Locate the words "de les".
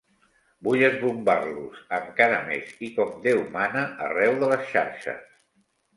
4.45-4.65